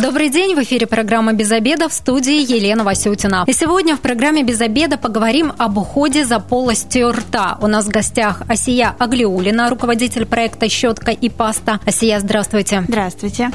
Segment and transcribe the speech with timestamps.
[0.00, 3.44] Добрый день, в эфире программа «Без обеда» в студии Елена Васютина.
[3.46, 7.58] И сегодня в программе «Без обеда» поговорим об уходе за полостью рта.
[7.60, 11.78] У нас в гостях Асия Аглиулина, руководитель проекта «Щетка и паста».
[11.84, 12.84] Асия, здравствуйте.
[12.88, 13.50] Здравствуйте.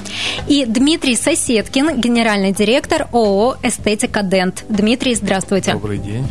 [0.48, 4.64] И Дмитрий Соседкин, генеральный директор ООО «Эстетика Дент».
[4.70, 5.74] Дмитрий, здравствуйте.
[5.74, 6.28] Добрый день.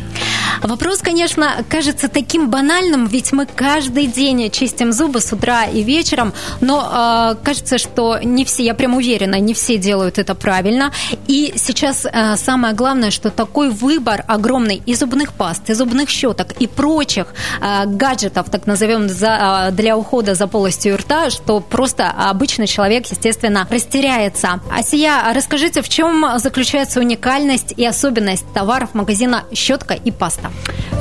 [0.61, 6.33] Вопрос, конечно, кажется таким банальным, ведь мы каждый день чистим зубы с утра и вечером,
[6.61, 10.91] но э, кажется, что не все, я прям уверена, не все делают это правильно.
[11.27, 16.51] И сейчас э, самое главное, что такой выбор огромный и зубных паст, и зубных щеток,
[16.59, 17.27] и прочих
[17.61, 23.05] э, гаджетов, так назовем, за, э, для ухода за полостью рта, что просто обычный человек,
[23.09, 24.59] естественно, растеряется.
[24.71, 30.46] Асия, расскажите, в чем заключается уникальность и особенность товаров магазина «Щетка и паста»?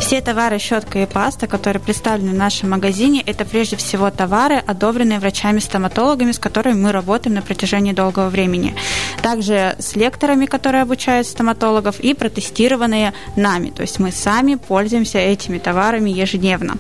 [0.01, 5.19] Все товары щетка и паста, которые представлены в нашем магазине, это прежде всего товары, одобренные
[5.19, 8.75] врачами-стоматологами, с которыми мы работаем на протяжении долгого времени.
[9.23, 13.71] Также с лекторами, которые обучают стоматологов, и протестированные нами.
[13.71, 16.77] То есть мы сами пользуемся этими товарами ежедневно.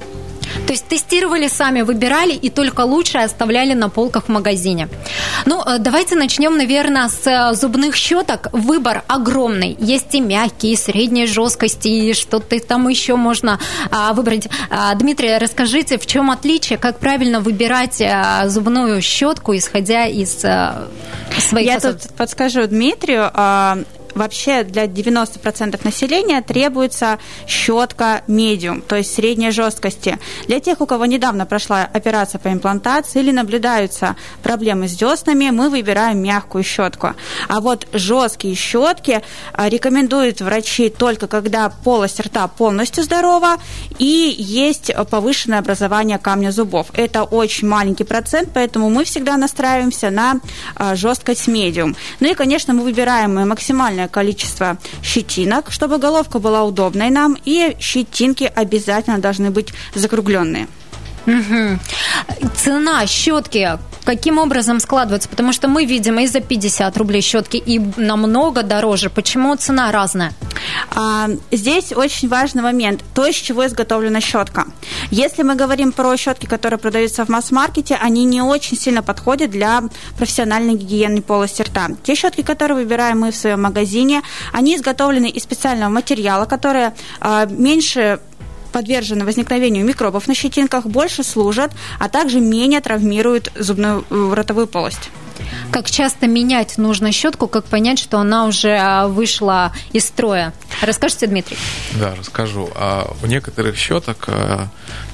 [0.66, 4.88] То есть тестировали сами, выбирали и только лучшее оставляли на полках в магазине.
[5.44, 8.48] Ну, э, давайте начнем, наверное, с э, зубных щеток.
[8.52, 9.76] Выбор огромный.
[9.78, 13.58] Есть и мягкие, и средней жесткости, и что-то там еще можно
[13.90, 14.48] а, выбрать.
[14.70, 20.88] А, Дмитрий, расскажите, в чем отличие, как правильно выбирать а, зубную щетку, исходя из а,
[21.38, 23.30] своих Я тут подскажу Дмитрию.
[23.32, 23.78] А,
[24.16, 30.18] вообще для 90% населения требуется щетка медиум, то есть средней жесткости.
[30.48, 35.68] Для тех, у кого недавно прошла операция по имплантации или наблюдаются проблемы с деснами, мы
[35.68, 37.14] выбираем мягкую щетку.
[37.48, 39.22] А вот жесткие щетки
[39.52, 43.56] а, рекомендуют врачи только когда полость рта полностью здорова
[43.98, 46.86] и есть повышенное образование камня зубов.
[46.94, 50.40] Это очень маленький процент, поэтому мы всегда настраиваемся на
[50.74, 51.96] а, жесткость медиум.
[52.20, 57.76] Ну и, конечно, мы выбираем максимальное огромное количество щетинок, чтобы головка была удобной нам, и
[57.80, 60.66] щетинки обязательно должны быть закругленные.
[62.54, 65.28] Цена щетки каким образом складывается?
[65.28, 69.10] Потому что мы видим и за 50 рублей щетки, и намного дороже.
[69.10, 70.32] Почему цена разная?
[70.94, 73.02] А, здесь очень важный момент.
[73.14, 74.64] То, из чего изготовлена щетка.
[75.10, 79.82] Если мы говорим про щетки, которые продаются в масс-маркете, они не очень сильно подходят для
[80.16, 81.88] профессиональной гигиены полости рта.
[82.04, 84.22] Те щетки, которые выбираем мы в своем магазине,
[84.52, 88.20] они изготовлены из специального материала, который а, меньше
[88.76, 95.08] подвержены возникновению микробов на щетинках, больше служат, а также менее травмируют зубную э, ротовую полость.
[95.70, 100.52] Как часто менять нужно щетку, как понять, что она уже а, вышла из строя?
[100.82, 101.56] Расскажите, Дмитрий.
[101.94, 102.68] Да, расскажу.
[102.74, 104.68] А у некоторых щеток, а,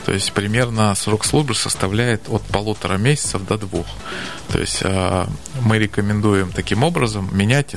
[0.07, 3.87] то есть примерно срок службы составляет от полутора месяцев до двух.
[4.49, 5.29] То есть а,
[5.61, 7.77] мы рекомендуем таким образом менять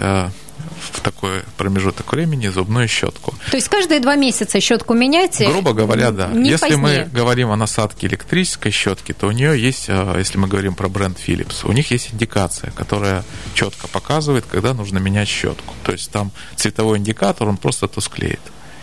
[0.92, 3.34] в такой промежуток времени зубную щетку.
[3.52, 5.48] То есть каждые два месяца щетку меняете?
[5.48, 6.28] Грубо говоря, да.
[6.28, 7.06] Не если позднее.
[7.06, 10.90] мы говорим о насадке электрической щетки, то у нее есть, э, если мы говорим про
[10.90, 13.24] бренд Philips, у них есть индикация, которая
[13.54, 15.74] четко показывает, когда нужно менять щетку.
[15.84, 18.42] То есть там цветовой индикатор, он просто тусклеет.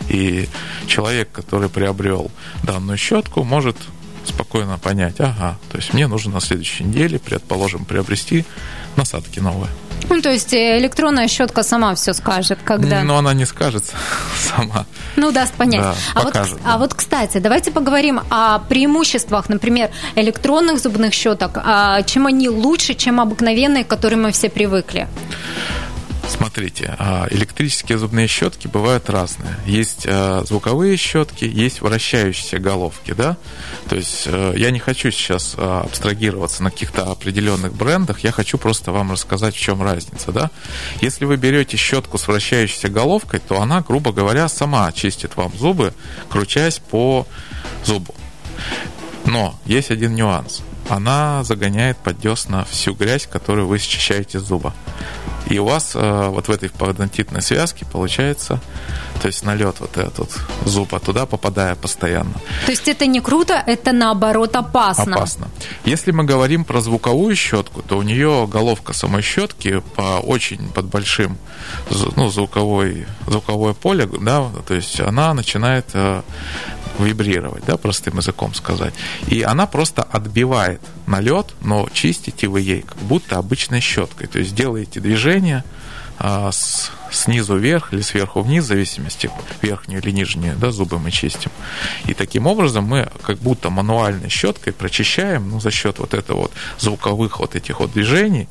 [0.09, 0.47] И
[0.87, 2.31] человек, который приобрел
[2.63, 3.77] данную щетку, может
[4.25, 8.45] спокойно понять, ага, то есть мне нужно на следующей неделе, предположим, приобрести
[8.95, 9.69] насадки новые.
[10.09, 13.03] Ну, то есть э, электронная щетка сама все скажет, когда...
[13.03, 13.85] Но она не скажет
[14.55, 14.85] сама.
[15.15, 15.81] Ну, даст понять.
[15.81, 16.73] Да, а, покажет, вот, да.
[16.73, 21.51] а вот, кстати, давайте поговорим о преимуществах, например, электронных зубных щеток.
[21.55, 25.07] А чем они лучше, чем обыкновенные, к которым мы все привыкли?
[26.33, 29.55] Смотрите, а, электрические зубные щетки бывают разные.
[29.67, 33.37] Есть а, звуковые щетки, есть вращающиеся головки, да.
[33.87, 38.57] То есть э, я не хочу сейчас а, абстрагироваться на каких-то определенных брендах, я хочу
[38.57, 40.49] просто вам рассказать, в чем разница, да.
[41.01, 45.93] Если вы берете щетку с вращающейся головкой, то она, грубо говоря, сама чистит вам зубы,
[46.29, 47.27] крутясь по
[47.85, 48.15] зубу.
[49.25, 50.63] Но есть один нюанс.
[50.93, 54.75] Она загоняет под десна всю грязь, которую вы счищаете с зуба.
[55.47, 58.61] И у вас э, вот в этой пародонтитной связке получается,
[59.19, 60.29] то есть налет вот этот
[60.65, 62.33] зуба туда попадая постоянно.
[62.65, 65.15] То есть это не круто, это наоборот опасно.
[65.15, 65.47] Опасно.
[65.83, 70.85] Если мы говорим про звуковую щетку, то у нее головка самой щетки по очень под
[70.85, 71.37] большим
[72.15, 76.21] ну, звуковой, звуковое поле, да, то есть она начинает э,
[76.99, 78.93] вибрировать, да, простым языком сказать.
[79.27, 84.27] И она просто отбивает налет, но чистите вы ей как будто обычной щеткой.
[84.27, 85.63] То есть делаете движение
[86.19, 89.29] а, с снизу вверх или сверху вниз, в зависимости,
[89.61, 91.51] верхнюю или нижнюю, да, зубы мы чистим.
[92.05, 96.51] И таким образом мы как будто мануальной щеткой прочищаем, ну, за счет вот этого вот
[96.79, 98.47] звуковых вот этих вот движений,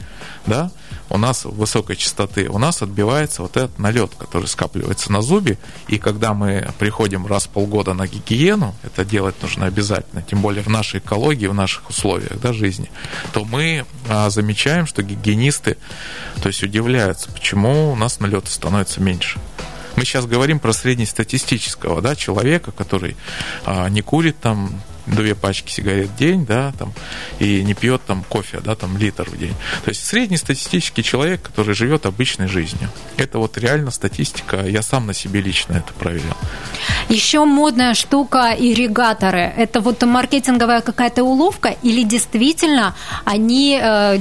[0.47, 0.71] да,
[1.13, 5.99] у нас высокой частоты, у нас отбивается вот этот налет, который скапливается на зубе, и
[5.99, 10.69] когда мы приходим раз в полгода на гигиену, это делать нужно обязательно, тем более в
[10.69, 12.91] нашей экологии, в наших условиях да, жизни,
[13.35, 15.77] то мы а, замечаем, что гигиенисты
[16.43, 19.39] то есть удивляются, почему у нас налеты становится меньше.
[19.97, 23.17] Мы сейчас говорим про среднестатистического да, человека, который
[23.67, 26.93] а, не курит там две пачки сигарет в день, да, там,
[27.39, 29.55] и не пьет там кофе, да, там литр в день.
[29.85, 32.89] То есть среднестатистический человек, который живет обычной жизнью.
[33.17, 36.37] Это вот реально статистика, я сам на себе лично это проверял.
[37.09, 39.53] Еще модная штука ирригаторы.
[39.57, 42.95] Это вот маркетинговая какая-то уловка или действительно
[43.25, 44.19] они э,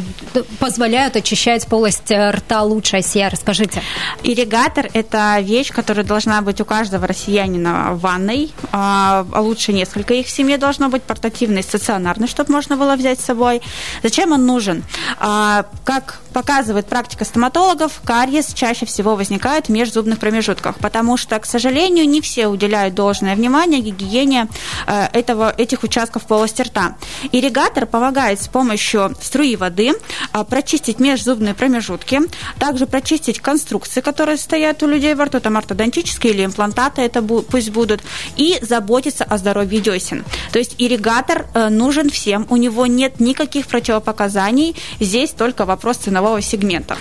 [0.60, 2.98] позволяют очищать полость рта лучше?
[2.98, 3.82] Осия, расскажите.
[4.24, 10.28] Ирригатор– это вещь, которая должна быть у каждого россиянина в ванной, а лучше несколько их
[10.28, 13.62] в семье должно должно быть портативный, стационарный, чтобы можно было взять с собой.
[14.04, 14.86] Зачем он нужен?
[15.20, 21.46] А, как показывает практика стоматологов, кариес чаще всего возникает в межзубных промежутках, потому что, к
[21.46, 24.48] сожалению, не все уделяют должное внимание гигиене
[24.88, 26.96] э, этого, этих участков полости рта.
[27.34, 29.92] Ирригатор помогает с помощью струи воды
[30.34, 32.22] э, прочистить межзубные промежутки,
[32.60, 37.72] также прочистить конструкции, которые стоят у людей во рту, там ортодонтические или имплантаты это пусть
[37.72, 38.02] будут,
[38.38, 40.24] и заботиться о здоровье десен.
[40.54, 46.42] То есть ирригатор э, нужен всем, у него нет никаких противопоказаний, здесь только вопрос ценового
[46.42, 46.98] сегмента.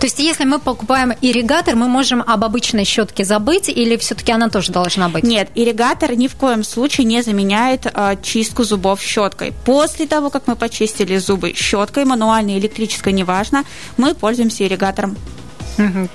[0.00, 4.48] То есть, если мы покупаем ирригатор, мы можем об обычной щетке забыть, или все-таки она
[4.48, 5.24] тоже должна быть?
[5.24, 9.52] Нет, ирригатор ни в коем случае не заменяет э, чистку зубов щеткой.
[9.64, 13.64] После того, как мы почистили зубы щеткой, мануальной, электрической, неважно,
[13.96, 15.16] мы пользуемся ирригатором.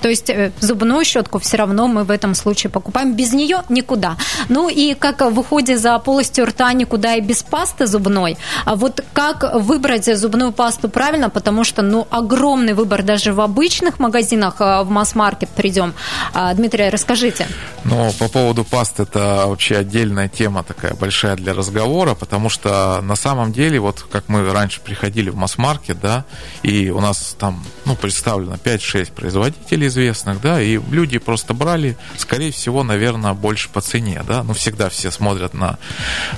[0.00, 3.14] То есть э, зубную щетку все равно мы в этом случае покупаем.
[3.14, 4.16] Без нее никуда.
[4.48, 8.36] Ну и как в уходе за полостью рта никуда и без пасты зубной.
[8.64, 13.98] А вот как выбрать зубную пасту правильно, потому что ну огромный выбор даже в обычных
[13.98, 15.94] магазинах, э, в масс-маркет придем.
[16.32, 17.46] А, Дмитрий, расскажите.
[17.84, 23.16] Ну, по поводу пасты это вообще отдельная тема такая большая для разговора, потому что на
[23.16, 26.24] самом деле, вот как мы раньше приходили в масс-маркет, да,
[26.62, 31.96] и у нас там, ну, представлено 5-6 производителей, производителей известных, да, и люди просто брали,
[32.16, 35.78] скорее всего, наверное, больше по цене, да, ну, всегда все смотрят на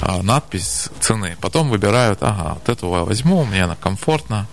[0.01, 4.47] а, надпись цены, потом выбирают, ага, вот эту я возьму, мне она комфортна.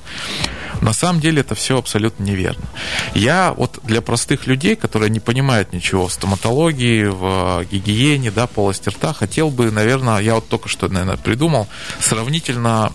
[0.81, 2.65] На самом деле это все абсолютно неверно.
[3.13, 8.89] Я вот для простых людей, которые не понимают ничего в стоматологии, в гигиене, да, полости
[8.89, 11.68] рта, хотел бы, наверное, я вот только что, наверное, придумал,
[12.01, 12.92] сравнительно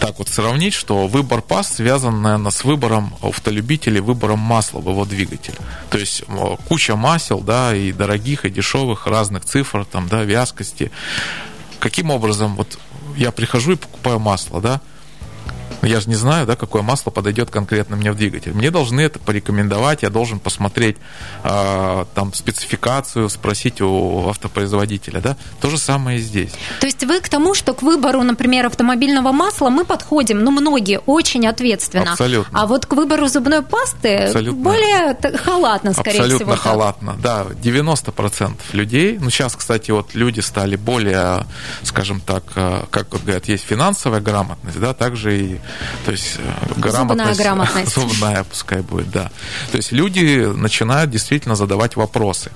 [0.00, 5.04] так вот сравнить, что выбор паст связан, наверное, с выбором автолюбителей, выбором масла в его
[5.04, 5.54] двигатель.
[5.90, 6.24] То есть
[6.68, 10.90] куча масел, да, и дорогих, и дешевых, разных цифр, там, да, вязкости.
[11.80, 12.78] Каким образом, вот
[13.16, 14.80] я прихожу и покупаю масло, да,
[15.82, 18.52] я же не знаю, да, какое масло подойдет конкретно мне в двигатель.
[18.52, 20.96] Мне должны это порекомендовать, я должен посмотреть
[21.44, 25.36] э, там спецификацию, спросить у автопроизводителя, да.
[25.60, 26.52] То же самое и здесь.
[26.80, 30.98] То есть вы к тому, что к выбору, например, автомобильного масла мы подходим, ну, многие
[30.98, 32.12] очень ответственно.
[32.12, 32.58] Абсолютно.
[32.58, 34.62] А вот к выбору зубной пасты Абсолютно.
[34.62, 36.52] более халатно, скорее Абсолютно всего.
[36.52, 37.46] Абсолютно халатно, да.
[37.62, 41.46] 90% людей, ну, сейчас, кстати, вот люди стали более,
[41.82, 45.58] скажем так, э, как вот говорят, есть финансовая грамотность, да, также и
[46.04, 47.94] то есть э, грамотность, зубная грамотность.
[47.94, 49.30] Зубная пускай будет, да.
[49.70, 52.50] То есть люди начинают действительно задавать вопросы.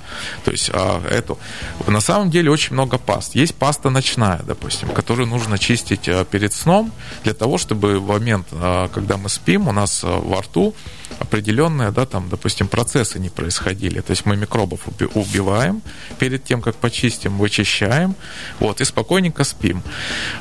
[0.45, 1.39] То есть а, эту...
[1.87, 3.35] На самом деле очень много паст.
[3.35, 6.93] Есть паста ночная, допустим, которую нужно чистить э, перед сном
[7.25, 10.75] для того, чтобы в момент, э, когда мы спим, у нас во рту
[11.23, 14.01] определенные, да, там, допустим, процессы не происходили.
[14.01, 14.81] То есть мы микробов
[15.15, 15.83] убиваем
[16.19, 18.15] перед тем, как почистим, вычищаем,
[18.61, 19.83] вот, и спокойненько спим.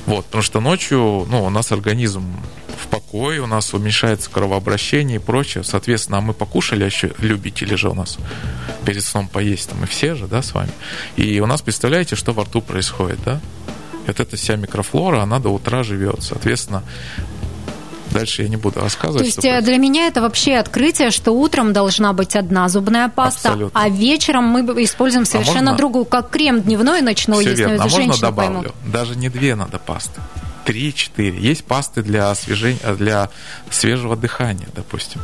[0.06, 2.26] Вот, потому что ночью, ну, у нас организм
[2.78, 5.64] в покое, у нас уменьшается кровообращение и прочее.
[5.64, 8.18] Соответственно, а мы покушали, а еще любители же у нас
[8.86, 10.72] перед сном поесть, там, мы все же, да, с вами.
[11.16, 13.40] И у нас, представляете, что во рту происходит, да?
[14.08, 16.24] Вот эта вся микрофлора, она до утра живет.
[16.24, 16.84] Соответственно,
[18.12, 19.22] Дальше я не буду рассказывать.
[19.22, 23.50] То есть э, для меня это вообще открытие, что утром должна быть одна зубная паста,
[23.50, 23.80] Абсолютно.
[23.80, 25.78] а вечером мы используем а совершенно а можно...
[25.78, 27.84] другую, как крем дневной, ночной, Все верно.
[27.84, 28.60] А можно добавлю?
[28.60, 28.76] Поймут.
[28.86, 30.22] Даже не две надо пасты.
[30.66, 31.40] Три-четыре.
[31.40, 33.30] Есть пасты для, освежения, для
[33.70, 35.22] свежего дыхания, допустим.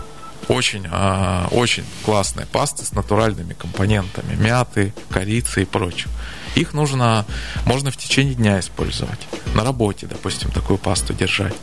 [0.48, 6.10] Очень, а, очень классные пасты с натуральными компонентами, мяты, корицы и прочим.
[6.56, 7.26] Их нужно,
[7.66, 9.20] можно в течение дня использовать.
[9.54, 11.54] На работе, допустим, такую пасту держать.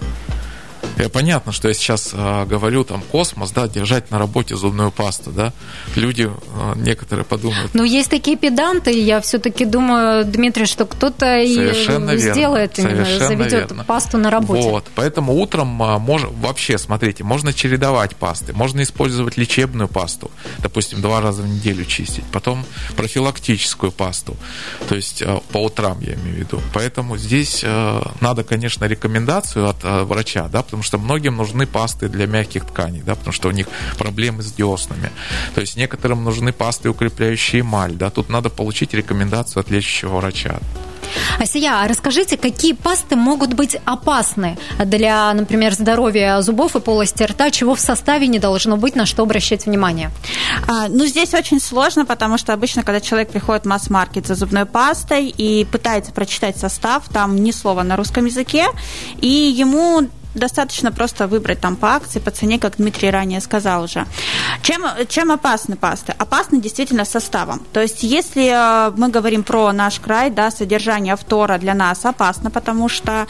[0.97, 5.31] И понятно, что я сейчас э, говорю там космос, да, держать на работе зубную пасту,
[5.31, 5.53] да.
[5.97, 7.75] Люди э, некоторые подумают.
[7.75, 11.75] Но есть такие педанты, я все-таки думаю, Дмитрий, что кто-то и
[12.19, 13.85] сделает именно, заведет верно.
[13.85, 14.63] пасту на работе.
[14.63, 21.01] Вот, поэтому утром э, мож, вообще, смотрите, можно чередовать пасты, можно использовать лечебную пасту, допустим,
[21.01, 22.65] два раза в неделю чистить, потом
[22.97, 24.37] профилактическую пасту,
[24.89, 26.61] то есть э, по утрам я имею в виду.
[26.73, 32.09] Поэтому здесь э, надо, конечно, рекомендацию от э, врача, да, потому что многим нужны пасты
[32.09, 33.67] для мягких тканей, да, потому что у них
[33.99, 35.11] проблемы с деснами.
[35.55, 40.61] То есть некоторым нужны пасты, укрепляющие эмаль, да, тут надо получить рекомендацию от лечащего врача.
[41.39, 47.51] Асия, а расскажите, какие пасты могут быть опасны для, например, здоровья зубов и полости рта,
[47.51, 50.11] чего в составе не должно быть, на что обращать внимание?
[50.67, 54.67] А, ну, здесь очень сложно, потому что обычно, когда человек приходит в масс-маркет за зубной
[54.67, 58.67] пастой и пытается прочитать состав, там ни слова на русском языке,
[59.21, 64.07] и ему достаточно просто выбрать там по акции, по цене, как Дмитрий ранее сказал уже.
[64.63, 66.15] Чем, чем опасны пасты?
[66.19, 67.63] Опасны действительно составом.
[67.73, 72.51] То есть, если э, мы говорим про наш край, да, содержание фтора для нас опасно,
[72.51, 73.27] потому что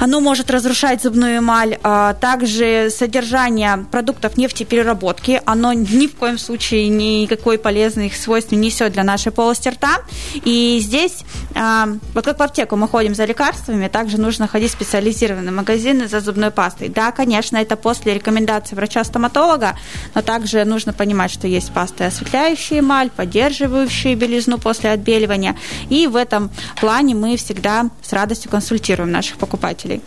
[0.00, 1.78] оно может разрушать зубную эмаль.
[1.82, 8.92] А также содержание продуктов нефтепереработки, оно ни в коем случае никакой полезных свойств не несет
[8.92, 9.98] для нашей полости рта.
[10.34, 11.24] И здесь,
[11.54, 16.08] а, вот как в аптеку мы ходим за лекарствами, также нужно ходить в специализированные магазины
[16.08, 16.88] за зубной пастой.
[16.88, 19.76] Да, конечно, это после рекомендации врача-стоматолога,
[20.14, 25.54] но также нужно понимать, что есть пасты осветляющие эмаль, поддерживающие белизну после отбеливания.
[25.90, 26.50] И в этом
[26.80, 30.00] плане мы всегда с радостью консультируем наших покупателей.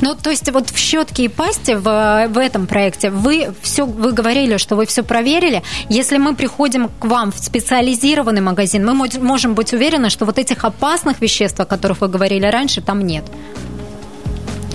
[0.00, 4.12] Ну, то есть вот в щетке и пасте в, в этом проекте вы все, вы
[4.12, 5.64] говорили, что вы все проверили.
[5.88, 10.64] Если мы приходим к вам в специализированный магазин, мы можем быть уверены, что вот этих
[10.64, 13.24] опасных веществ, о которых вы говорили раньше, там нет.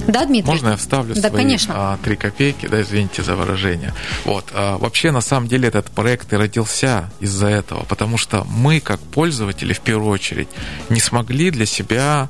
[0.09, 0.51] Да, Дмитрий?
[0.51, 1.73] Можно я вставлю да, свои конечно.
[1.75, 3.93] А, три копейки, да, извините за выражение.
[4.25, 4.45] Вот.
[4.53, 8.99] А, вообще, на самом деле, этот проект и родился из-за этого, потому что мы, как
[8.99, 10.49] пользователи, в первую очередь,
[10.89, 12.29] не смогли для себя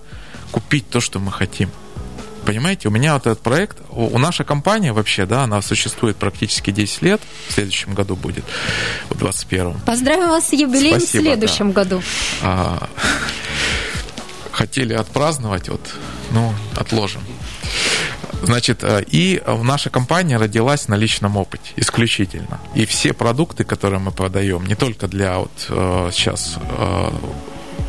[0.51, 1.69] купить то, что мы хотим.
[2.45, 7.01] Понимаете, у меня вот этот проект, у, наша компания вообще, да, она существует практически 10
[7.03, 8.43] лет, в следующем году будет,
[9.09, 9.79] в 21-м.
[9.81, 11.83] Поздравляю вас с юбилеем Спасибо, в следующем да.
[11.83, 12.03] году.
[12.41, 12.89] А,
[14.51, 15.81] хотели отпраздновать, вот,
[16.31, 17.21] ну, отложим.
[18.43, 22.59] Значит, э, и наша компания родилась на личном опыте исключительно.
[22.75, 27.11] И все продукты, которые мы подаем, не только для вот э, сейчас э,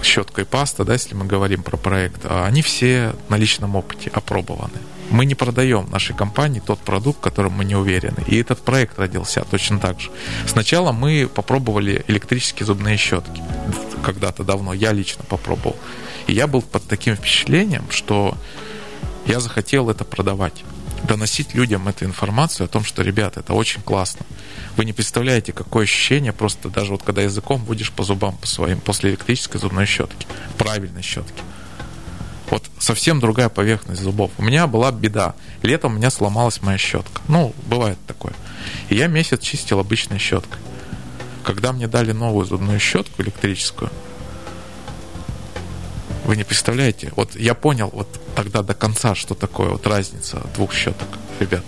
[0.03, 4.11] щетка и паста, да, если мы говорим про проект, а они все на личном опыте
[4.13, 4.79] опробованы.
[5.11, 8.23] Мы не продаем нашей компании тот продукт, в котором мы не уверены.
[8.29, 10.11] И этот проект родился точно так же.
[10.47, 13.43] Сначала мы попробовали электрические зубные щетки.
[14.05, 15.77] Когда-то давно я лично попробовал.
[16.29, 18.37] И я был под таким впечатлением, что
[19.31, 20.65] я захотел это продавать
[21.05, 24.27] доносить людям эту информацию о том, что, ребята, это очень классно.
[24.77, 28.81] Вы не представляете, какое ощущение просто даже вот когда языком будешь по зубам по своим
[28.81, 30.27] после электрической зубной щетки,
[30.59, 31.43] правильной щетки.
[32.51, 34.33] Вот совсем другая поверхность зубов.
[34.37, 35.35] У меня была беда.
[35.63, 37.23] Летом у меня сломалась моя щетка.
[37.29, 38.33] Ну, бывает такое.
[38.89, 40.61] И я месяц чистил обычной щеткой.
[41.45, 43.91] Когда мне дали новую зубную щетку электрическую,
[46.25, 47.13] вы не представляете.
[47.17, 51.09] Вот я понял вот тогда до конца, что такое вот разница двух щеток,
[51.41, 51.63] ребят.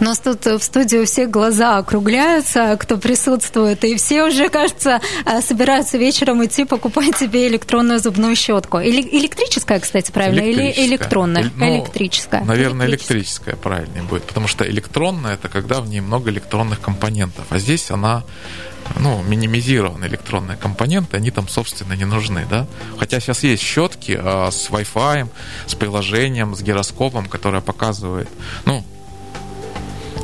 [0.00, 5.00] У нас тут в студии у всех глаза округляются, кто присутствует, и все уже, кажется,
[5.24, 8.78] э, собираются вечером идти покупать себе электронную зубную щетку.
[8.78, 11.50] Или, электрическая, кстати, правильно, или электронная?
[11.56, 12.44] Ну, электрическая.
[12.44, 17.58] Наверное, электрическая правильнее будет, потому что электронная это когда в ней много электронных компонентов, а
[17.58, 18.24] здесь она
[18.98, 22.66] ну, минимизированы электронные компоненты, они там, собственно, не нужны, да.
[22.98, 25.28] Хотя сейчас есть щетки а, с Wi-Fi,
[25.66, 28.28] с приложением, с гироскопом, которое показывает,
[28.64, 28.84] ну,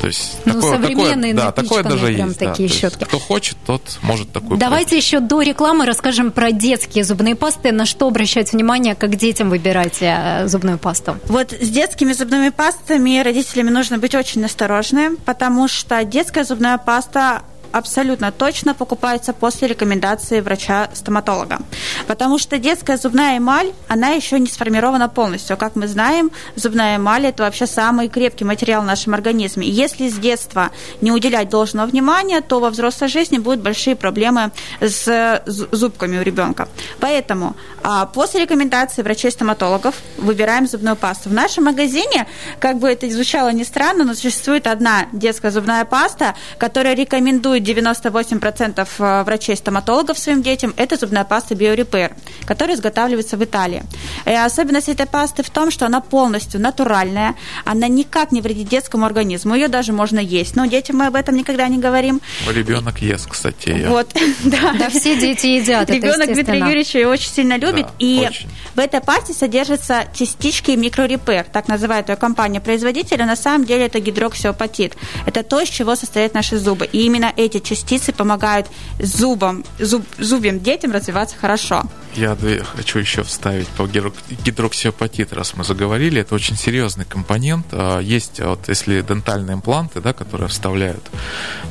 [0.08, 2.38] то есть ну, такое, современные такое, да, такое даже прям есть.
[2.38, 2.74] Такие да.
[2.74, 3.00] щетки.
[3.00, 4.58] Есть, кто хочет, тот может такую.
[4.58, 5.04] Давайте брать.
[5.04, 7.72] еще до рекламы расскажем про детские зубные пасты.
[7.72, 11.18] На что обращать внимание, как детям выбирать э, зубную пасту?
[11.26, 17.42] Вот с детскими зубными пастами родителями нужно быть очень осторожны, потому что детская зубная паста
[17.72, 21.58] абсолютно точно покупаются после рекомендации врача-стоматолога.
[22.06, 25.56] Потому что детская зубная эмаль, она еще не сформирована полностью.
[25.56, 29.66] Как мы знаем, зубная эмаль– это вообще самый крепкий материал в нашем организме.
[29.66, 30.70] И если с детства
[31.00, 36.68] не уделять должного внимания, то во взрослой жизни будут большие проблемы с зубками у ребенка.
[37.00, 41.28] Поэтому а, после рекомендации врачей-стоматологов выбираем зубную пасту.
[41.28, 42.26] В нашем магазине,
[42.58, 48.88] как бы это звучало не странно, но существует одна детская зубная паста, которая рекомендует 98%
[48.98, 50.74] э, врачей-стоматологов своим детям.
[50.76, 52.12] Это зубная паста BioRepair,
[52.46, 53.82] которая изготавливается в Италии.
[54.26, 57.34] И особенность этой пасты в том, что она полностью натуральная,
[57.64, 60.56] она никак не вредит детскому организму, ее даже можно есть.
[60.56, 62.20] Но детям мы об этом никогда не говорим.
[62.48, 63.70] Ребенок ест, кстати.
[63.70, 63.88] Ее.
[63.88, 64.08] Вот,
[64.44, 64.74] да.
[64.78, 65.90] Да, все дети едят.
[65.90, 67.86] Ребенок Дмитрий Юрьевич ее очень сильно любит.
[67.86, 68.48] Да, и очень.
[68.74, 73.24] в этой пасте содержатся частички микрорепер, так называет ее компания-производителя.
[73.24, 74.96] На самом деле это гидроксиопатит.
[75.26, 76.86] Это то, из чего состоят наши зубы.
[76.86, 78.66] И именно эти частицы помогают
[78.98, 81.84] зубам, зуб, зубьям детям развиваться хорошо.
[82.14, 82.36] Я
[82.74, 86.20] хочу еще вставить по гидроксиопатит, раз мы заговорили.
[86.20, 87.66] Это очень серьезный компонент.
[87.72, 91.04] А, есть вот если дентальные импланты, да, которые вставляют,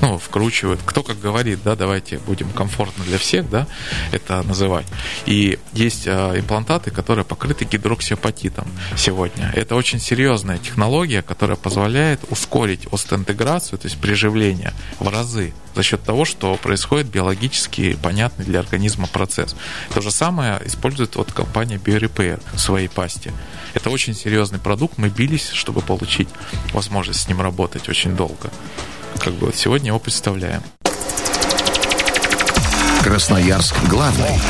[0.02, 0.80] ну, вкручивают.
[0.86, 3.68] Кто как говорит, да, давайте будем комфортно для всех, да,
[4.12, 4.86] это называть.
[5.26, 9.52] И есть а, имплантаты, которые покрыты гидроксиопатитом сегодня.
[9.54, 16.04] Это очень серьезная технология, которая позволяет ускорить остеинтеграцию, то есть приживление в разы за счет
[16.04, 19.56] того, что происходит биологически понятный для организма процесс.
[19.94, 23.32] То же самое использует вот компания BioRepair в своей пасте.
[23.76, 26.30] Это очень серьезный продукт, мы бились, чтобы получить
[26.74, 28.50] возможность с ним работать очень долго.
[29.24, 30.64] Как бы вот сегодня его представляем.
[33.04, 34.42] Красноярск главный.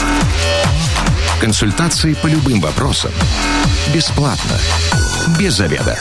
[1.41, 3.11] Консультации по любым вопросам.
[3.93, 4.57] Бесплатно.
[5.37, 5.99] Без заведа.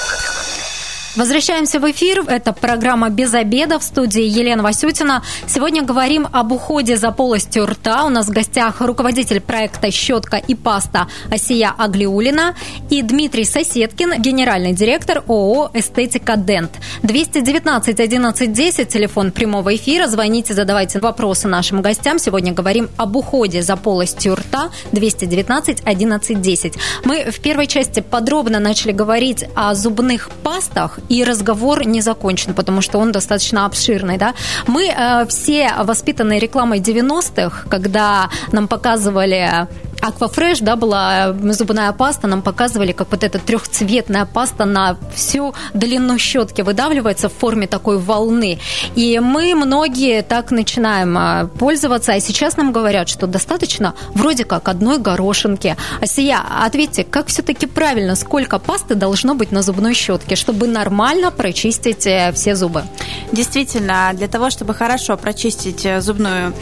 [1.17, 2.25] Возвращаемся в эфир.
[2.29, 5.23] Это программа «Без обеда» в студии Елена Васютина.
[5.47, 8.05] Сегодня говорим об уходе за полостью рта.
[8.05, 12.55] У нас в гостях руководитель проекта «Щетка и паста» Асия Аглиулина
[12.91, 16.73] и Дмитрий Соседкин, генеральный директор ООО «Эстетика Дент».
[17.03, 20.09] 219 11 10, телефон прямого эфира.
[20.09, 22.19] Звоните, задавайте вопросы нашим гостям.
[22.19, 24.71] Сегодня говорим об уходе за полостью рта.
[24.93, 26.75] 219 11 10.
[27.05, 32.83] Мы в первой части подробно начали говорить о зубных пастах и разговор не закончен, потому
[32.83, 34.19] что он достаточно обширный.
[34.19, 34.35] Да?
[34.67, 39.69] Мы э, все воспитанные рекламой 90-х, когда нам показывали
[40.01, 45.55] Аквафреш, да, была э, зубная паста, нам показывали, как вот эта трехцветная паста на всю
[45.75, 48.59] длину щетки выдавливается в форме такой волны.
[48.95, 54.69] И мы многие так начинаем э, пользоваться, а сейчас нам говорят, что достаточно вроде как
[54.69, 55.77] одной горошинки.
[56.01, 62.07] Асия, ответьте, как все-таки правильно, сколько пасты должно быть на зубной щетке, чтобы нормально прочистить
[62.07, 62.85] э, все зубы?
[63.33, 66.55] Действительно, для того, чтобы хорошо прочистить зубную,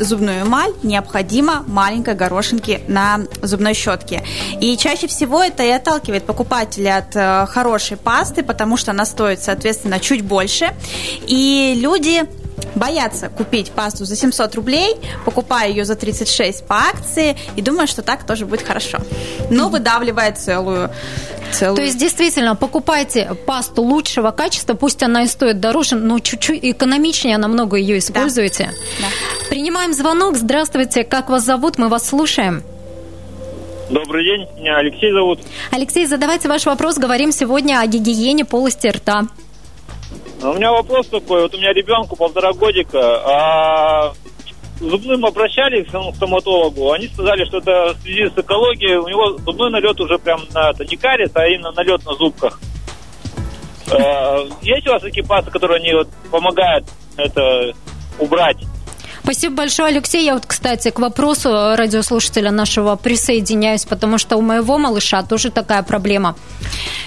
[0.00, 4.22] зубную эмаль, необходимо маленькая горошинка горошинки на зубной щетке.
[4.60, 9.42] И чаще всего это и отталкивает покупателя от э, хорошей пасты, потому что она стоит,
[9.42, 10.74] соответственно, чуть больше.
[11.26, 12.24] И люди
[12.74, 18.02] боятся купить пасту за 700 рублей, покупая ее за 36 по акции и думая, что
[18.02, 18.98] так тоже будет хорошо.
[19.50, 20.90] Но выдавливая целую
[21.54, 21.76] целую.
[21.76, 27.38] То есть, действительно, покупайте пасту лучшего качества, пусть она и стоит дороже, но чуть-чуть экономичнее
[27.38, 28.70] намного ее используете.
[29.00, 29.06] Да.
[29.06, 29.48] Да.
[29.50, 30.36] Принимаем звонок.
[30.36, 31.78] Здравствуйте, как вас зовут?
[31.78, 32.62] Мы вас слушаем.
[33.90, 35.40] Добрый день, меня Алексей зовут.
[35.70, 36.96] Алексей, задавайте ваш вопрос.
[36.96, 39.24] Говорим сегодня о гигиене полости рта.
[40.44, 41.42] У меня вопрос такой.
[41.42, 44.12] Вот у меня ребенку полтора годика, а
[44.78, 49.70] зубным обращались к стоматологу, они сказали, что это в связи с экологией, у него зубной
[49.70, 52.60] налет уже прям на, это не кариес, а именно налет на зубках.
[53.90, 56.84] Э, есть у вас такие пасты, которые они вот помогают
[57.16, 57.72] это
[58.18, 58.58] убрать?
[59.24, 60.22] Спасибо большое, Алексей.
[60.22, 65.82] Я вот, кстати, к вопросу радиослушателя нашего присоединяюсь, потому что у моего малыша тоже такая
[65.82, 66.36] проблема.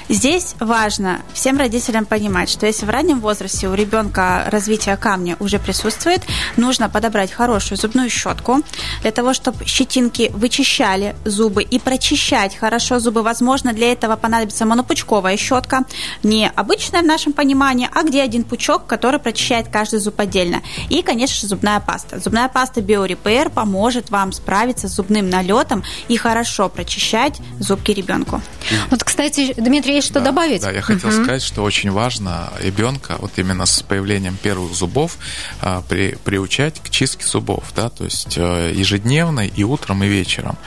[0.10, 5.60] Здесь важно всем родителям понимать, что если в раннем возрасте у ребенка развитие камня уже
[5.60, 6.24] присутствует,
[6.56, 8.62] нужно подобрать хорошую зубную щетку
[9.02, 13.22] для того, чтобы щетинки вычищали зубы и прочищать хорошо зубы.
[13.22, 15.84] Возможно, для этого понадобится монопучковая щетка,
[16.24, 20.64] не обычная в нашем понимании, а где один пучок, который прочищает каждый зуб отдельно.
[20.90, 22.07] И, конечно же, зубная паста.
[22.08, 22.20] Паста.
[22.20, 28.42] Зубная паста BioRepair поможет вам справиться с зубным налетом и хорошо прочищать зубки ребенку.
[28.90, 30.62] Вот, кстати, Дмитрий, есть что да, добавить?
[30.62, 31.24] Да, я хотел угу.
[31.24, 35.18] сказать, что очень важно ребенка вот именно с появлением первых зубов
[35.62, 40.58] а, при, приучать к чистке зубов, да, то есть а, ежедневно и утром, и вечером.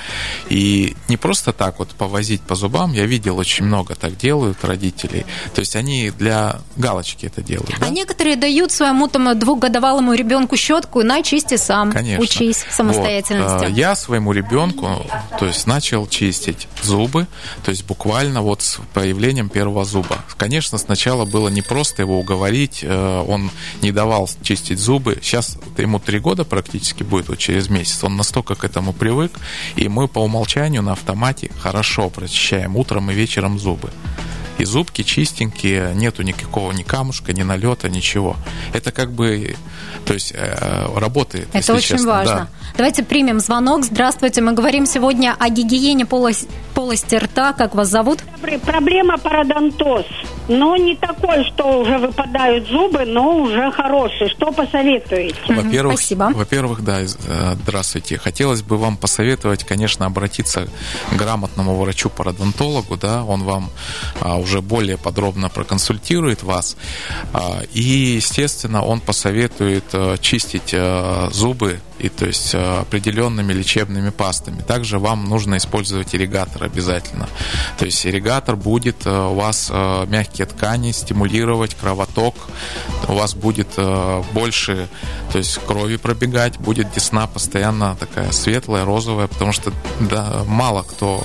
[0.48, 5.26] И не просто так вот повозить по зубам, я видел очень много так делают родителей.
[5.54, 7.78] То есть они для галочки это делают.
[7.78, 7.86] Да?
[7.86, 12.24] А некоторые дают своему там двухгодовалому ребенку щетку, на чисти сам, Конечно.
[12.24, 13.66] учись самостоятельности.
[13.66, 13.76] Вот.
[13.76, 15.06] Я своему ребенку,
[15.38, 17.28] то есть начал чистить зубы,
[17.64, 20.18] то есть буквально вот с появлением первого зуба.
[20.36, 25.18] Конечно, сначала было не просто его уговорить, э, он не давал чистить зубы.
[25.22, 28.02] Сейчас ему три года практически будет вот через месяц.
[28.02, 29.32] Он настолько к этому привык,
[29.76, 33.90] и мы по умолчанию на автомате хорошо прочищаем утром и вечером зубы.
[34.60, 38.36] И зубки чистенькие, нету никакого ни камушка, ни налета, ничего.
[38.74, 39.56] Это как бы,
[40.04, 41.48] то есть э, работает.
[41.54, 42.08] Это очень честно.
[42.08, 42.34] важно.
[42.52, 42.59] Да.
[42.76, 43.84] Давайте примем звонок.
[43.84, 47.52] Здравствуйте, мы говорим сегодня о гигиене полости, полости рта.
[47.52, 48.20] Как вас зовут?
[48.64, 50.06] Проблема пародонтоз.
[50.48, 54.30] Но не такой, что уже выпадают зубы, но уже хороший.
[54.30, 55.36] Что посоветуете?
[55.48, 56.30] Во-первых, Спасибо.
[56.34, 57.06] Во-первых, да, э,
[57.62, 58.18] здравствуйте.
[58.18, 60.66] Хотелось бы вам посоветовать, конечно, обратиться
[61.10, 63.70] к грамотному врачу-пародонтологу, да, он вам
[64.20, 66.76] а, уже более подробно проконсультирует вас.
[67.32, 74.62] А, и, естественно, он посоветует а, чистить а, зубы и то есть определенными лечебными пастами.
[74.62, 77.28] Также вам нужно использовать ирригатор обязательно.
[77.78, 82.34] То есть ирригатор будет у вас мягкие ткани стимулировать кровоток,
[83.08, 83.68] у вас будет
[84.32, 84.88] больше
[85.32, 91.22] то есть крови пробегать, будет десна постоянно такая светлая, розовая, потому что да, мало кто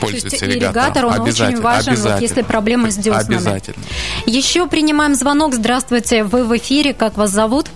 [0.00, 3.36] пользуется ирригатор, он очень важен, вот если проблемы с деснами.
[3.36, 3.84] Обязательно.
[4.24, 5.54] Еще принимаем звонок.
[5.54, 7.66] Здравствуйте, вы в эфире, как вас зовут?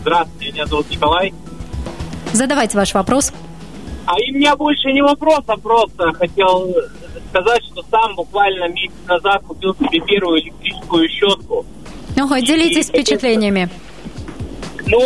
[0.00, 1.34] Здравствуйте, меня зовут Николай.
[2.32, 3.32] Задавайте ваш вопрос.
[4.06, 6.74] А и у меня больше не вопрос, а просто хотел
[7.28, 11.66] сказать, что сам буквально месяц назад купил себе первую электрическую щетку.
[12.16, 13.68] Ну, делитесь и, впечатлениями.
[14.86, 15.00] Ну,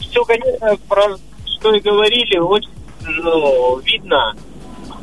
[0.00, 2.70] все, конечно, про что и говорили, очень
[3.04, 4.34] ну, видно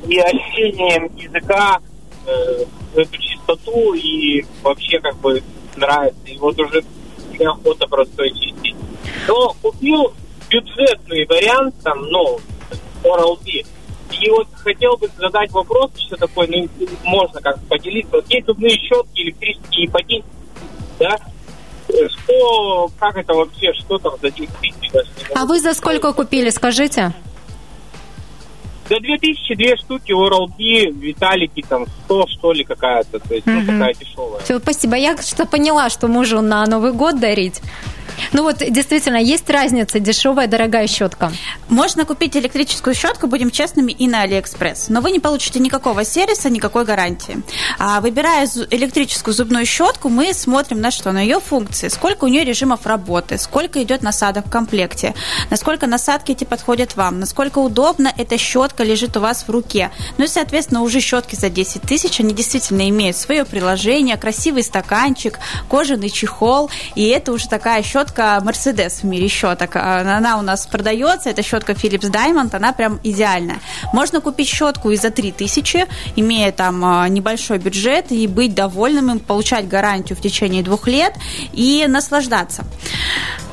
[0.07, 1.79] и ощущением языка
[2.25, 5.43] э, эту чистоту и вообще как бы
[5.75, 6.25] нравится.
[6.25, 6.83] И вот уже
[7.37, 8.68] неохота просто чистить.
[9.29, 10.11] Но купил
[10.49, 12.39] бюджетный вариант, там, ну,
[13.03, 13.63] Oral-B.
[14.19, 16.67] И вот хотел бы задать вопрос, что такое, ну,
[17.03, 18.15] можно как поделиться.
[18.15, 20.25] Вот есть зубные щетки электрические ипотеки,
[20.97, 21.15] да,
[21.87, 24.91] что, как это вообще, что там за 10 тысяч?
[25.35, 27.13] А вы за сколько купили, скажите?
[28.89, 33.93] За 2000 две штуки Oral-B, Vitality, там 100 что ли какая-то, то есть, ну, такая
[33.93, 34.41] дешевая.
[34.41, 34.95] Все, спасибо.
[34.95, 37.61] Я что поняла, что мужу на Новый год дарить.
[38.33, 41.31] Ну вот действительно, есть разница, дешевая, дорогая щетка.
[41.67, 44.89] Можно купить электрическую щетку, будем честными, и на Алиэкспресс.
[44.89, 47.41] Но вы не получите никакого сервиса, никакой гарантии.
[47.77, 51.11] А выбирая электрическую зубную щетку, мы смотрим на что?
[51.11, 55.13] На ее функции, сколько у нее режимов работы, сколько идет насадок в комплекте,
[55.49, 59.91] насколько насадки эти подходят вам, насколько удобно эта щетка лежит у вас в руке.
[60.17, 65.39] Ну и, соответственно, уже щетки за 10 тысяч, они действительно имеют свое приложение, красивый стаканчик,
[65.69, 69.75] кожаный чехол, и это уже такая щетка, щетка Mercedes в мире щеток.
[69.75, 73.59] Она у нас продается, это щетка Philips Diamond, она прям идеальная.
[73.93, 75.85] Можно купить щетку и за 3000,
[76.15, 81.13] имея там а, небольшой бюджет, и быть довольным им, получать гарантию в течение двух лет
[81.51, 82.63] и наслаждаться.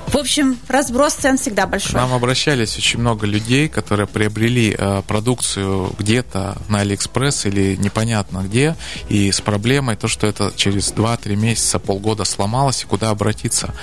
[0.07, 1.93] В общем, разброс цен всегда большой.
[1.93, 8.39] К нам обращались очень много людей, которые приобрели э, продукцию где-то на Алиэкспресс или непонятно
[8.39, 8.77] где,
[9.09, 13.75] и с проблемой то, что это через 2-3 месяца, полгода сломалось, и куда обратиться.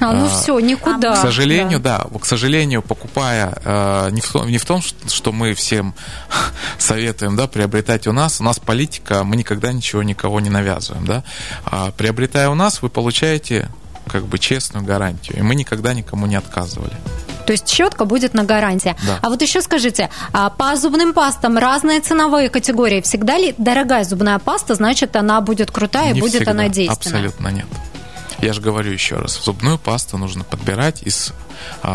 [0.00, 1.14] А, ну а, все, никуда.
[1.14, 2.06] К сожалению, да.
[2.10, 5.94] да, к сожалению, покупая, э, не, в том, не в том, что мы всем
[6.78, 11.24] советуем, да, приобретать у нас, у нас политика, мы никогда ничего никого не навязываем, да,
[11.64, 13.68] а приобретая у нас, вы получаете
[14.06, 15.38] как бы честную гарантию.
[15.38, 16.94] И мы никогда никому не отказывали.
[17.46, 18.96] То есть щетка будет на гарантии.
[19.06, 19.18] Да.
[19.22, 23.00] А вот еще скажите, а по зубным пастам разные ценовые категории.
[23.00, 26.52] Всегда ли дорогая зубная паста, значит, она будет крутая не и будет всегда.
[26.52, 26.96] она действенная?
[26.96, 27.66] Абсолютно нет.
[28.40, 31.32] Я же говорю еще раз, зубную пасту нужно подбирать из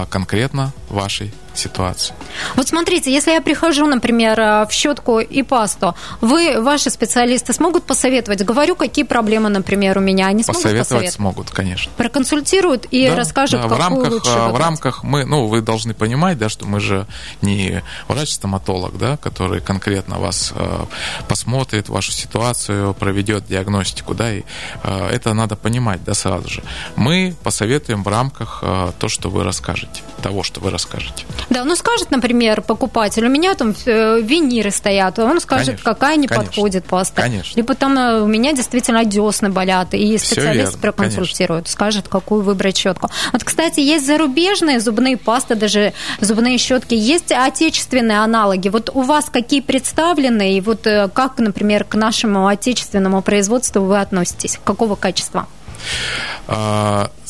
[0.09, 2.13] конкретно вашей ситуации.
[2.55, 7.83] Вот смотрите, если я прихожу, например, э, в щетку и пасту, вы, ваши специалисты, смогут
[7.83, 8.43] посоветовать?
[8.43, 10.27] Говорю, какие проблемы, например, у меня.
[10.27, 10.87] Они смогут посоветовать?
[10.87, 11.15] посоветовать?
[11.15, 11.91] смогут, конечно.
[11.97, 14.65] Проконсультируют и Да, расскажут, да, в какую рамках, лучше а, в выбрать.
[14.65, 17.05] рамках мы, ну, вы должны понимать, да, что мы же
[17.41, 20.85] не врач-стоматолог, да, который конкретно вас э,
[21.27, 24.43] посмотрит, вашу ситуацию, проведет диагностику, да, и
[24.83, 26.63] э, это надо понимать, да, сразу же.
[26.95, 31.25] Мы посоветуем в рамках э, то, что вы расскажете, того, что вы расскажете.
[31.49, 36.15] Да, ну скажет, например, покупатель, у меня там э, виниры стоят, он скажет, Конечно, какая
[36.17, 37.21] не конечно, подходит паста.
[37.21, 37.57] конечно.
[37.57, 42.77] Либо там э, у меня действительно десны болят, и специалист верно, проконсультирует, скажет, какую выбрать
[42.77, 43.09] щетку.
[43.33, 48.69] Вот, кстати, есть зарубежные зубные пасты, даже зубные щетки, есть отечественные аналоги.
[48.69, 53.99] Вот у вас какие представлены, и вот э, как, например, к нашему отечественному производству вы
[53.99, 54.59] относитесь?
[54.63, 55.47] Какого качества?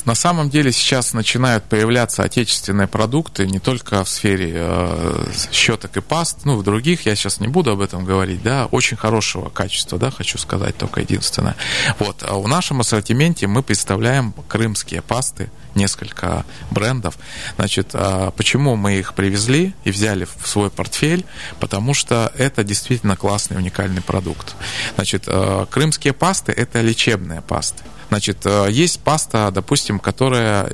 [0.09, 6.01] На самом деле сейчас начинают появляться отечественные продукты не только в сфере э, щеток и
[6.01, 9.99] паст, ну, в других, я сейчас не буду об этом говорить, да, очень хорошего качества,
[9.99, 11.55] да, хочу сказать только единственное.
[11.99, 17.15] Вот, а в нашем ассортименте мы представляем крымские пасты, несколько брендов.
[17.57, 21.23] Значит, а почему мы их привезли и взяли в свой портфель?
[21.59, 24.55] Потому что это действительно классный, уникальный продукт.
[24.95, 27.83] Значит, э, крымские пасты– это лечебные пасты.
[28.09, 30.73] Значит, э, есть паста, допустим, которая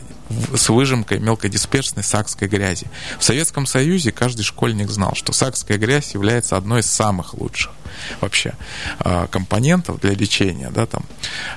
[0.56, 2.88] с выжимкой мелкодисперсной сакской грязи.
[3.20, 7.72] В Советском Союзе каждый школьник знал, что сакская грязь является одной из самых лучших
[8.22, 8.54] вообще
[9.00, 11.04] э, компонентов для лечения, да, там,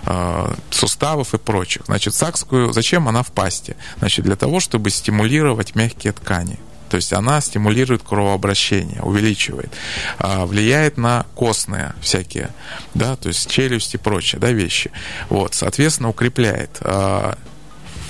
[0.06, 1.82] э, суставов и прочих.
[1.86, 3.76] Значит, сакскую, зачем она в пасте?
[3.98, 6.58] Значит, для того, чтобы стимулировать мягкие ткани.
[6.88, 9.72] То есть она стимулирует кровообращение, увеличивает,
[10.18, 12.50] а, влияет на костные всякие,
[12.94, 14.90] да, то есть челюсть и прочие, да, вещи.
[15.28, 17.36] Вот, соответственно, укрепляет а,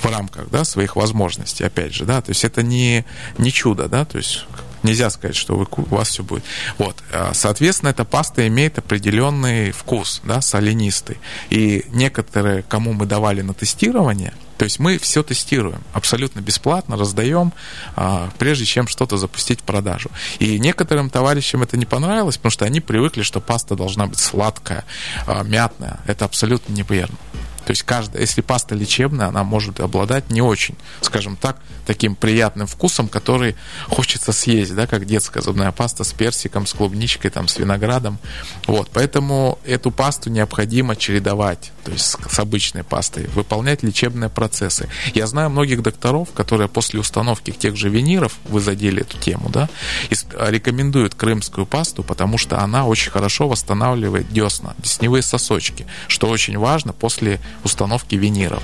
[0.03, 3.05] в рамках, да, своих возможностей, опять же, да, то есть это не,
[3.37, 4.47] не чудо, да, то есть
[4.83, 6.45] нельзя сказать, что вы, у вас все будет.
[6.79, 11.19] Вот, а, соответственно, эта паста имеет определенный вкус, да, соленистый.
[11.51, 17.53] И некоторые, кому мы давали на тестирование, то есть мы все тестируем абсолютно бесплатно, раздаем,
[17.95, 20.11] а, прежде чем что-то запустить в продажу.
[20.41, 24.85] И некоторым товарищам это не понравилось, потому что они привыкли, что паста должна быть сладкая,
[25.27, 26.01] а, мятная.
[26.07, 27.17] Это абсолютно неверно.
[27.69, 32.67] То есть каждая, если паста лечебная, она может обладать не очень, скажем так, таким приятным
[32.67, 33.57] вкусом, который
[33.91, 38.19] хочется съесть, да, как детская зубная паста с персиком, с клубничкой, там, с виноградом.
[38.67, 44.90] Вот, поэтому эту пасту необходимо чередовать, то есть с, обычной пастой, выполнять лечебные процессы.
[45.14, 49.70] Я знаю многих докторов, которые после установки тех же виниров, вы задели эту тему, да,
[50.11, 56.59] ис- рекомендуют крымскую пасту, потому что она очень хорошо восстанавливает десна, десневые сосочки, что очень
[56.59, 58.62] важно после установки виниров.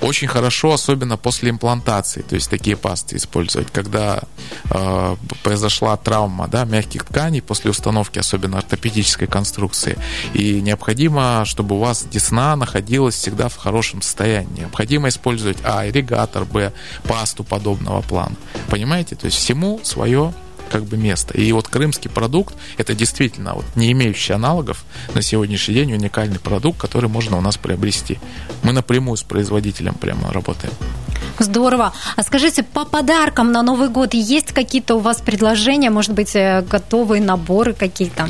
[0.00, 4.22] Очень хорошо, особенно после имплантации, то есть такие пасты использовать, когда
[4.70, 9.98] э, произошла травма да, мягких тканей после установки, особенно ортопедической конструкции,
[10.34, 14.60] и необходимо, чтобы у вас десна находилась всегда в хорошем состоянии.
[14.60, 16.72] Необходимо использовать А, ирригатор, Б,
[17.04, 18.36] пасту подобного плана.
[18.68, 19.16] Понимаете?
[19.16, 20.32] То есть всему свое
[20.70, 21.34] как бы место.
[21.34, 26.80] И вот крымский продукт это действительно вот, не имеющий аналогов на сегодняшний день уникальный продукт,
[26.80, 28.18] который можно у нас приобрести.
[28.62, 30.72] Мы напрямую с производителем прямо работаем.
[31.38, 31.92] Здорово.
[32.16, 36.62] А скажите, по подаркам на Новый год есть какие-то у вас предложения, может быть, э,
[36.62, 38.28] готовые наборы какие-то?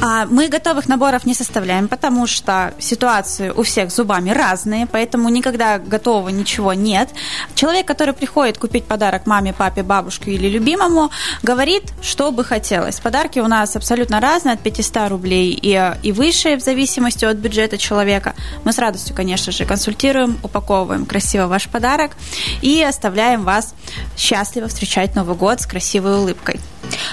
[0.00, 5.78] А, Мы готовых наборов не составляем, потому что ситуации у всех зубами разные, поэтому никогда
[5.78, 7.10] готового ничего нет.
[7.54, 11.10] Человек, который приходит купить подарок маме, папе, бабушке или любимому,
[11.42, 13.00] говорит, что бы хотелось.
[13.00, 17.76] Подарки у нас абсолютно разные, от 500 рублей и, и выше, в зависимости от бюджета
[17.76, 18.34] человека.
[18.64, 22.12] Мы с радостью, конечно же, консультируем, упаковываем красиво ваш подарок
[22.62, 23.74] и оставляем вас
[24.16, 26.60] счастливо встречать Новый год с красивой улыбкой.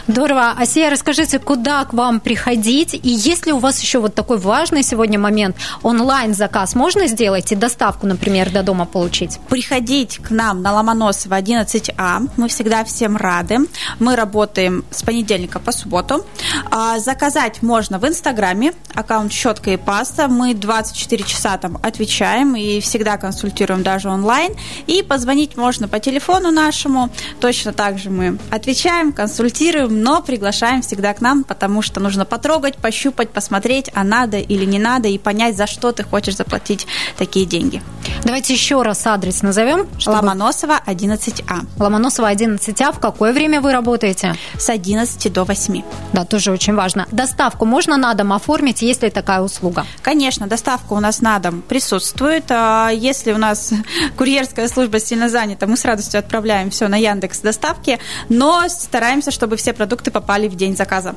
[0.07, 0.51] Здорово.
[0.57, 2.93] Асия, расскажите, куда к вам приходить?
[2.93, 5.57] И есть ли у вас еще вот такой важный сегодня момент?
[5.83, 9.39] Онлайн-заказ можно сделать и доставку, например, до дома получить?
[9.49, 12.29] приходить к нам на Ломоносова 11А.
[12.37, 13.59] Мы всегда всем рады.
[13.99, 16.25] Мы работаем с понедельника по субботу.
[16.71, 20.27] А, Заказать можно в Инстаграме, аккаунт «Щетка и паста».
[20.27, 24.53] Мы 24 часа там отвечаем и всегда консультируем даже онлайн.
[24.87, 27.09] И позвонить можно по телефону нашему.
[27.39, 32.77] Точно так же мы отвечаем, консультируем, но приглашаем всегда к нам, потому что нужно потрогать,
[32.77, 37.45] пощупать, посмотреть, а надо или не надо, и понять, за что ты хочешь заплатить такие
[37.45, 37.81] деньги.
[38.23, 39.87] Давайте еще раз адрес назовем.
[39.99, 40.17] Чтобы...
[40.17, 41.65] Ломоносова, 11А.
[41.79, 42.93] Ломоносова, 11А.
[42.93, 44.35] В какое время вы работаете?
[44.57, 45.83] С 11 до 8.
[46.13, 47.07] Да, тоже очень важно.
[47.11, 49.85] Доставку можно на дом оформить, есть ли такая услуга?
[50.01, 52.45] Конечно, доставка у нас на дом присутствует.
[52.49, 53.73] А если у нас
[54.17, 59.57] курьерская служба сильно занята, мы с радостью отправляем все на Яндекс доставки, но стараемся, чтобы
[59.57, 61.15] все продукты попали в день заказа.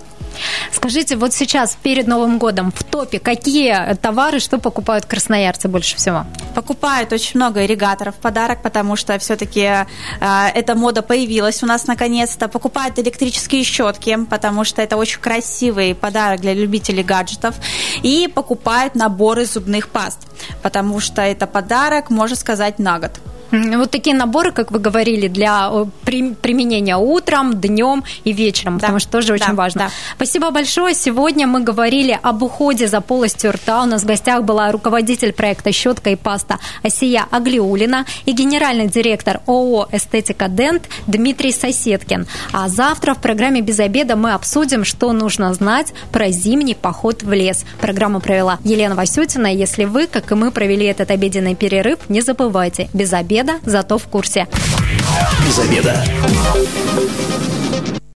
[0.73, 6.27] Скажите, вот сейчас перед Новым годом в топе какие товары, что покупают красноярцы больше всего?
[6.55, 9.87] Покупают очень много ирригаторов в подарок, потому что все-таки э,
[10.55, 12.49] эта мода появилась у нас наконец-то.
[12.49, 17.57] Покупают электрические щетки, потому что это очень красивый подарок для любителей гаджетов.
[18.03, 20.19] И покупают наборы зубных паст,
[20.63, 23.13] потому что это подарок, можно сказать, на год.
[23.51, 25.71] Вот такие наборы, как вы говорили, для
[26.05, 28.81] применения утром, днем и вечером, да.
[28.81, 29.81] потому что тоже очень да, важно.
[29.85, 29.91] Да.
[30.17, 30.95] Спасибо большое.
[30.95, 33.83] Сегодня мы говорили об уходе за полостью рта.
[33.83, 39.41] У нас в гостях была руководитель проекта «Щетка и паста» Асия Аглиулина и генеральный директор
[39.47, 42.27] ООО «Эстетика Дент» Дмитрий Соседкин.
[42.53, 47.33] А завтра в программе «Без обеда» мы обсудим, что нужно знать про зимний поход в
[47.33, 47.65] лес.
[47.81, 49.47] Программу провела Елена Васютина.
[49.47, 53.99] Если вы, как и мы, провели этот обеденный перерыв, не забывайте, без обеда обеда, зато
[53.99, 54.47] в курсе.
[55.47, 56.05] Без обеда.